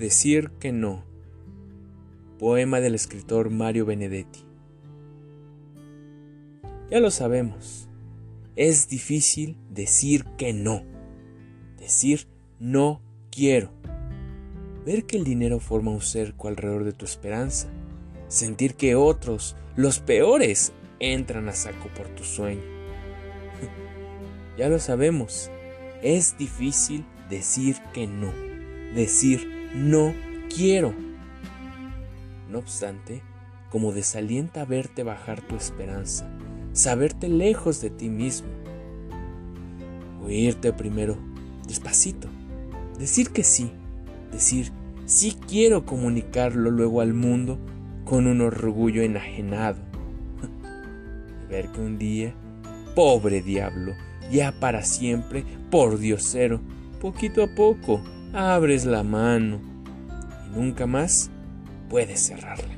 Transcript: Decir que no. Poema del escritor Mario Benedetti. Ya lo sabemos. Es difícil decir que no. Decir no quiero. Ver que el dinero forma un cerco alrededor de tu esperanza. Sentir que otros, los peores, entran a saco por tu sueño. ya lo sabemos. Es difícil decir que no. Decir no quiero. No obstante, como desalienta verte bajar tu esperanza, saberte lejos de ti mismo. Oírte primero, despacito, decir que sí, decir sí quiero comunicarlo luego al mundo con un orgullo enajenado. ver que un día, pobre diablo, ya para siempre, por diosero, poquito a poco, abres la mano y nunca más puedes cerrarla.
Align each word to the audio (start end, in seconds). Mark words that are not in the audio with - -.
Decir 0.00 0.52
que 0.52 0.72
no. 0.72 1.04
Poema 2.38 2.80
del 2.80 2.94
escritor 2.94 3.50
Mario 3.50 3.84
Benedetti. 3.84 4.46
Ya 6.90 7.00
lo 7.00 7.10
sabemos. 7.10 7.86
Es 8.56 8.88
difícil 8.88 9.58
decir 9.68 10.24
que 10.38 10.54
no. 10.54 10.84
Decir 11.76 12.28
no 12.58 13.02
quiero. 13.30 13.72
Ver 14.86 15.04
que 15.04 15.18
el 15.18 15.24
dinero 15.24 15.60
forma 15.60 15.90
un 15.90 16.00
cerco 16.00 16.48
alrededor 16.48 16.84
de 16.84 16.94
tu 16.94 17.04
esperanza. 17.04 17.68
Sentir 18.28 18.76
que 18.76 18.94
otros, 18.94 19.54
los 19.76 19.98
peores, 19.98 20.72
entran 20.98 21.46
a 21.50 21.52
saco 21.52 21.90
por 21.94 22.08
tu 22.08 22.24
sueño. 22.24 22.62
ya 24.56 24.70
lo 24.70 24.78
sabemos. 24.78 25.50
Es 26.02 26.38
difícil 26.38 27.04
decir 27.28 27.76
que 27.92 28.06
no. 28.06 28.32
Decir 28.94 29.59
no 29.74 30.14
quiero. 30.54 30.94
No 32.50 32.58
obstante, 32.58 33.22
como 33.70 33.92
desalienta 33.92 34.64
verte 34.64 35.04
bajar 35.04 35.40
tu 35.40 35.54
esperanza, 35.54 36.28
saberte 36.72 37.28
lejos 37.28 37.80
de 37.80 37.90
ti 37.90 38.08
mismo. 38.08 38.48
Oírte 40.22 40.72
primero, 40.72 41.16
despacito, 41.66 42.28
decir 42.98 43.30
que 43.30 43.44
sí, 43.44 43.70
decir 44.32 44.72
sí 45.06 45.36
quiero 45.48 45.86
comunicarlo 45.86 46.70
luego 46.70 47.00
al 47.00 47.14
mundo 47.14 47.58
con 48.04 48.26
un 48.26 48.40
orgullo 48.40 49.02
enajenado. 49.02 49.78
ver 51.48 51.68
que 51.68 51.80
un 51.80 51.96
día, 51.96 52.34
pobre 52.94 53.40
diablo, 53.40 53.92
ya 54.30 54.52
para 54.52 54.82
siempre, 54.82 55.44
por 55.70 55.98
diosero, 55.98 56.60
poquito 57.00 57.42
a 57.42 57.54
poco, 57.54 58.02
abres 58.32 58.84
la 58.84 59.02
mano 59.02 59.60
y 60.46 60.58
nunca 60.58 60.86
más 60.86 61.30
puedes 61.88 62.26
cerrarla. 62.26 62.74